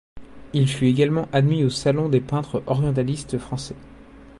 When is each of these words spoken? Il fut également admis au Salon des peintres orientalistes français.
Il 0.53 0.67
fut 0.67 0.87
également 0.87 1.29
admis 1.31 1.63
au 1.63 1.69
Salon 1.69 2.09
des 2.09 2.21
peintres 2.21 2.63
orientalistes 2.65 3.37
français. 3.37 3.75